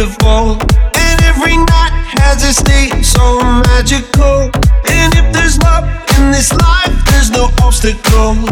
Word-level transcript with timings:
beautiful. 0.00 0.56
And 0.96 1.22
every 1.24 1.56
night 1.56 1.92
has 2.20 2.42
a 2.42 2.54
state 2.54 3.04
so 3.04 3.38
magical. 3.68 4.50
And 4.88 5.14
if 5.14 5.32
there's 5.32 5.58
love 5.58 5.84
in 6.16 6.30
this 6.32 6.52
life, 6.52 7.04
there's 7.10 7.30
no 7.30 7.50
obstacle. 7.62 8.49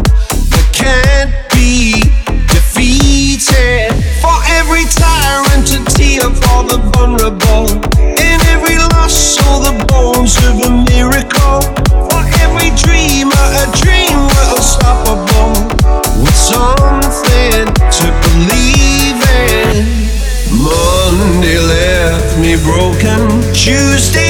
Tuesday 23.69 24.28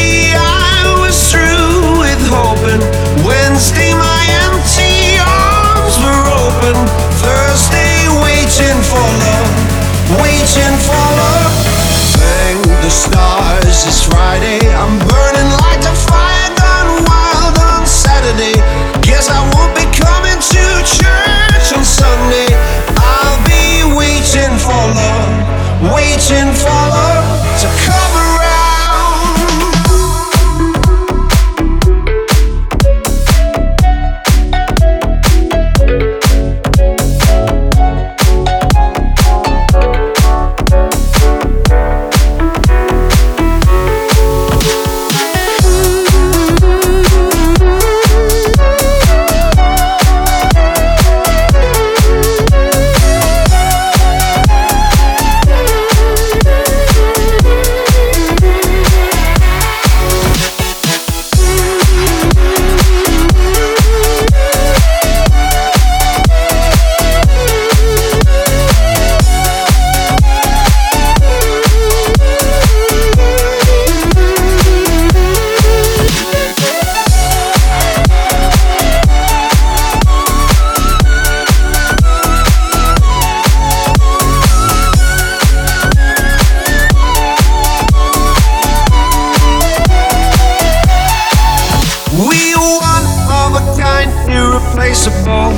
a 93.59 93.63
kind, 93.77 94.09
irreplaceable. 94.31 95.51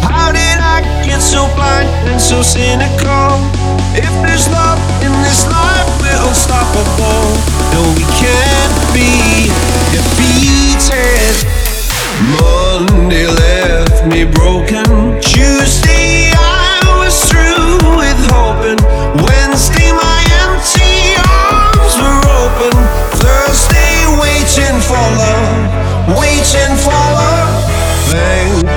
How 0.00 0.32
did 0.32 0.58
I 0.60 0.80
get 1.04 1.20
so 1.20 1.46
blind 1.54 1.88
and 2.08 2.20
so 2.20 2.42
cynical? 2.42 3.36
If 3.92 4.12
there's 4.24 4.43